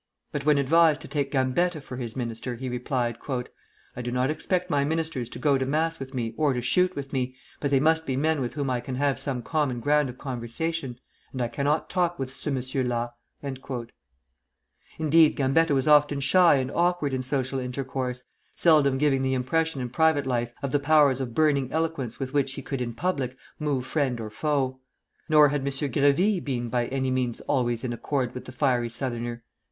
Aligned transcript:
But 0.31 0.47
when 0.47 0.57
advised 0.57 0.99
to 1.01 1.07
take 1.07 1.31
Gambetta 1.31 1.79
for 1.79 1.97
his 1.97 2.15
minister, 2.15 2.55
he 2.55 2.69
replied: 2.69 3.19
"I 3.95 4.01
do 4.01 4.11
not 4.11 4.31
expect 4.31 4.67
my 4.67 4.83
ministers 4.83 5.29
to 5.29 5.37
go 5.37 5.59
to 5.59 5.65
mass 5.67 5.99
with 5.99 6.15
me 6.15 6.33
or 6.37 6.53
to 6.53 6.61
shoot 6.61 6.95
with 6.95 7.13
me; 7.13 7.35
but 7.59 7.69
they 7.69 7.79
must 7.79 8.07
be 8.07 8.15
men 8.17 8.41
with 8.41 8.55
whom 8.55 8.67
I 8.71 8.79
can 8.79 8.95
have 8.95 9.19
some 9.19 9.43
common 9.43 9.79
ground 9.79 10.09
of 10.09 10.17
conversation, 10.17 10.97
and 11.31 11.39
I 11.39 11.49
cannot 11.49 11.87
talk 11.87 12.17
with 12.17 12.31
ce 12.33 12.47
monsieur 12.47 12.83
là." 12.83 13.11
Indeed, 14.97 15.35
Gambetta 15.35 15.75
was 15.75 15.87
often 15.87 16.19
shy 16.19 16.55
and 16.55 16.71
awkward 16.71 17.13
in 17.13 17.21
social 17.21 17.59
intercourse, 17.59 18.23
seldom 18.55 18.97
giving 18.97 19.21
the 19.21 19.35
impression 19.35 19.81
in 19.81 19.91
private 19.91 20.25
life 20.25 20.51
of 20.63 20.71
the 20.71 20.79
powers 20.79 21.21
of 21.21 21.35
burning 21.35 21.71
eloquence 21.71 22.17
with 22.19 22.33
which 22.33 22.53
he 22.53 22.63
could 22.63 22.81
in 22.81 22.95
public 22.95 23.37
move 23.59 23.85
friend 23.85 24.19
or 24.19 24.31
foe. 24.31 24.79
Nor 25.29 25.49
had 25.49 25.61
M. 25.61 25.67
Grévy 25.67 26.43
been 26.43 26.69
by 26.69 26.87
any 26.87 27.11
means 27.11 27.39
always 27.41 27.83
in 27.83 27.93
accord 27.93 28.33
with 28.33 28.45
the 28.45 28.51
fiery 28.51 28.89
Southerner. 28.89 29.43